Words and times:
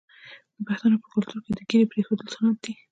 د 0.55 0.59
پښتنو 0.67 1.01
په 1.01 1.07
کلتور 1.13 1.39
کې 1.45 1.51
د 1.57 1.59
ږیرې 1.69 1.85
پریښودل 1.91 2.27
سنت 2.35 2.57
دي. 2.63 2.73